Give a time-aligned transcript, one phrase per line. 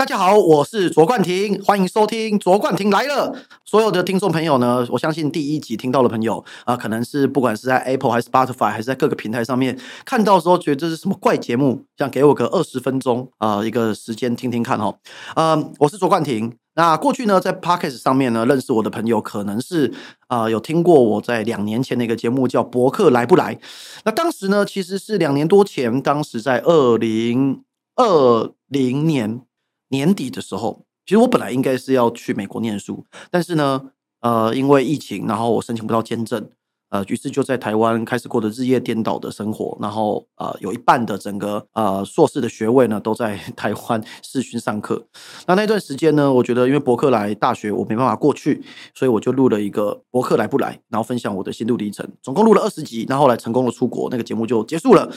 [0.00, 3.36] 大家好，我是卓冠廷，欢迎收听卓冠廷来了。
[3.66, 14.96] 所有的听众朋友呢，我相信第一集听到的朋友啊，可能是不管是在 Apple 还是 Spotify 还是在各个平台上面看到时候，觉得这是什么怪节目，想给我个二十分钟啊一个时间听听看哦。
[15.34, 16.56] 嗯，我是卓冠廷。
[16.76, 19.92] 那过去呢，在 Podcast 上面呢，认识我的朋友可能是
[20.28, 23.60] 啊有听过我在两年前的一个节目叫博客来不来。
[24.06, 27.60] 那当时呢，其实是两年多前，当时在二零
[27.96, 29.42] 二零年。
[29.90, 36.50] 年底的时候，其实我本来应该是要去美国念书，但是呢，呃，因为疫情，然后我申请不到签证。
[36.90, 45.06] 呃，于是就在台湾开始过的日夜颠倒的生活，然后呃，有一半的整个呃硕士的学位呢都在 台湾视讯上课。
[45.46, 48.62] 那那段时间呢，我觉得因为博客来大学我没办法过去，
[48.94, 55.10] 所以我就录了一个博客来不来，然后分享我的心路历程，总共录了二十集，然后后来成功的出国，那个节目就结束了。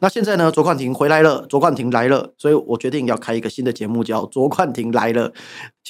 [0.00, 5.32] 那现在呢，卓冠廷回来了，卓冠廷来了，所以我决定要开一个新的节目，叫卓冠廷来了。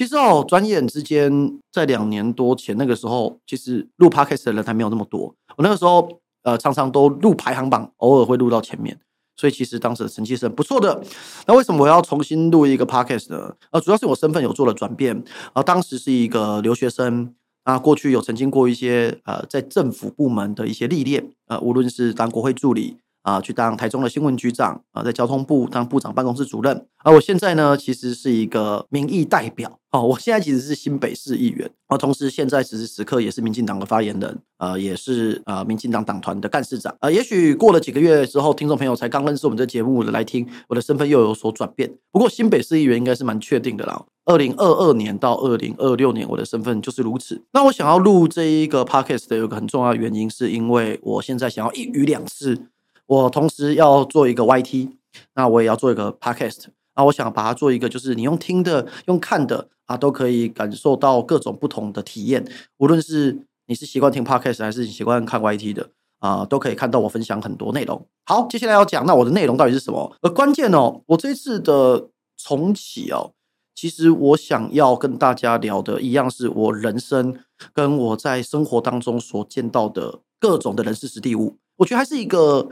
[0.00, 1.30] 其实哦，转眼之间，
[1.70, 5.34] 在两年多前那个时候，其实录 podcast 的人还没有那么多。
[5.58, 6.08] 我那个时候，
[6.42, 8.98] 呃，常常都录排行榜，偶尔会录到前面，
[9.36, 11.04] 所以其实当时的成绩是很不错的。
[11.46, 13.54] 那为什么我要重新录一个 podcast 呢？
[13.72, 22.96] 呃，主要是我身份有做了转变，啊，当时是一个留学生，啊，过去有曾经过一些呃，在政府部门的一些历练，呃，无论是当国会助理。
[23.22, 26.86] 啊，去当台中的新闻局长啊，在交通部当部长办公室主任。
[27.02, 30.02] 而我现在呢，其实是一个民意代表哦。
[30.02, 36.94] 我现在其实是新北市议员，啊，同时现在此时此刻也是民进党的发言人，呃，也是呃民进党党团的干事长。
[37.00, 41.90] 呃，也许过了几个月之后，听众朋友才刚认识我们这节目的来听，我的身份又有所转变。
[42.12, 44.04] 不过新北市议员应该是蛮确定的啦。
[44.26, 47.42] 二零二二年到二零二六年，我的身份就是如此。
[47.52, 52.66] 那我想要录这一个 podcast 的有个很重要的原因，是因为我现在想要一鱼两吃。
[53.10, 54.88] 我同时要做一个 YT，
[55.34, 62.46] 那我也要做一个 Podcast，那我想把它做一个，就是你用听的、用看的啊，都可以感受到各种不同的体验。
[62.78, 65.90] 无论是你是习惯听 Podcast 还是你习惯看 YT 的
[66.20, 68.06] 啊，都可以看到我分享很多内容。
[68.26, 70.16] 好，接下来要讲，那我的内容到底是什么？
[70.22, 73.32] 而关键哦，我这次的重启哦，
[73.74, 77.36] 其实我想要跟大家聊的一样，是我人生
[77.72, 81.56] 跟我在生活当中所见到的各种的人事实地物。
[81.78, 82.68] 我觉得还是一个。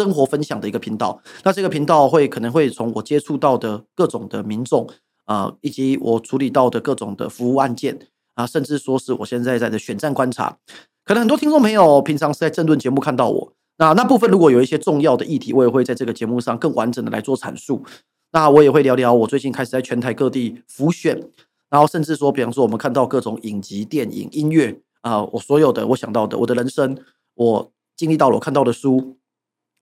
[0.00, 4.88] 生活分享的一个频道，那这个频道会可能会从我接触到的各种的民众
[5.26, 7.98] 啊，以及我处理到的各种的服务案件
[8.34, 10.56] 啊，甚至说是我现在在的选战观察，
[11.04, 17.84] 可能很多听众朋友平常是在政论节目看到我，那那部分如果有一些重要的议题，我也会在这个节目上更完整的来做阐述。
[18.32, 21.22] 那我也会聊聊我最近开始在全台各地浮选，
[21.68, 26.96] 然后甚至说，比方说我们看到各种影集、电影、音乐啊，我所有的我想到的，我的人生，
[27.34, 29.18] 我经历到了，我看到的书。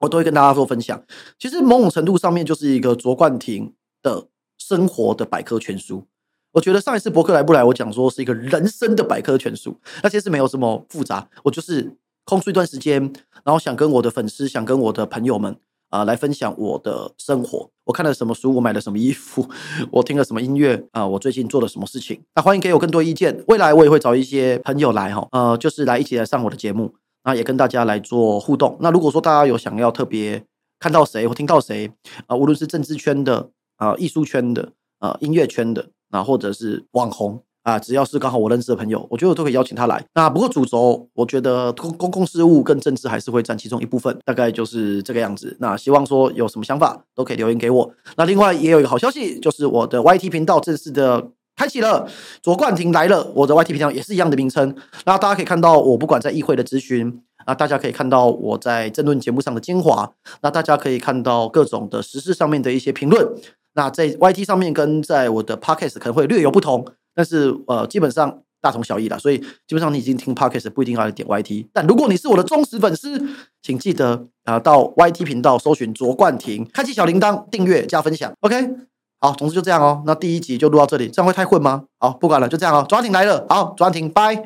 [0.00, 1.02] 我都会跟大家做分享。
[1.38, 3.72] 其实某种程度上面就是一个卓冠廷
[4.02, 4.26] 的
[4.56, 6.06] 生活的百科全书。
[6.52, 11.28] 我觉得上一次博客来不来，我讲说是一个人生的百科全书，那其实没有什么复杂。
[11.44, 11.94] 我就是
[12.24, 13.00] 空出一段时间，
[13.44, 15.54] 然后想跟我的粉丝、想跟我的朋友们
[15.90, 17.70] 啊来分享我的生活。
[17.84, 19.48] 我看了什么书，我买了什么衣服，
[19.92, 22.22] 我听了什么音乐啊，我最近做了什么事情。
[22.34, 23.44] 那欢迎给我更多意见。
[23.48, 26.94] 未来我也会找一些朋友来哈，呃，就是来一起来上我的节目。
[27.24, 28.76] 那也跟大家来做互动。
[28.80, 30.42] 那如果说大家有想要特别
[30.78, 31.90] 看到谁或听到谁
[32.26, 40.04] 啊，无论是政治圈的啊、艺术圈的啊、音乐圈的啊，或者是网红啊，只要是刚好我认识的朋友，我觉得我都可以邀请他来。
[40.14, 45.56] 那不过主轴，我觉得公公共事务跟政治还是会占其中一部分，大概就是这个样子。
[45.60, 47.92] 那希望说有什么想法都可以留言给我。
[48.16, 51.30] 那另外也有一个好消息，就是我的 YT 频道正式的。
[51.58, 52.08] 开启了，
[52.40, 54.72] 卓冠廷来了，我的 YT 频道也是一样的名称。
[55.04, 60.08] 那大家可以看到，我不管在议会的咨询，那大家可以看到我在争论节目上的精华，
[60.42, 63.26] 那大家可以看到各种的时事上面的一些评论。
[63.74, 69.18] 那在 YT 上面跟在我的 Podcast 可能会略有不同，但是呃，基本上大同小异了。
[69.18, 73.20] 所以基本上你已经听 Podcast 不一定要点 YT，但如果你是我的忠实粉丝，
[73.62, 78.32] 请记得啊到 YT 频道搜寻卓冠廷，开启小铃铛，订阅加分享。
[78.42, 78.97] OK。
[79.20, 80.02] 好，总之就这样哦。
[80.06, 81.84] 那第一集就录到这里，这样会太混吗？
[81.98, 82.86] 好，不管了，就这样哦。
[82.88, 84.36] 抓紧来了，好，抓紧，拜。